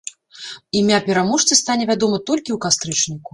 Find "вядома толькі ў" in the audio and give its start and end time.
1.91-2.59